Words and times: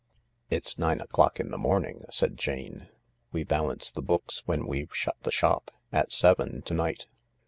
"It's 0.49 0.79
nine 0.79 0.99
o'clock 0.99 1.39
in 1.39 1.51
the 1.51 1.59
morning/' 1.59 2.05
said 2.09 2.35
Jane. 2.35 2.89
"We 3.31 3.43
balance 3.43 3.91
the 3.91 4.01
books 4.01 4.41
when 4.47 4.65
we've 4.65 4.89
shut 4.95 5.15
the 5.21 5.29
shop. 5.31 5.69
At 5.91 6.11
seven 6.11 6.63
to 6.63 6.73
night." 6.73 7.05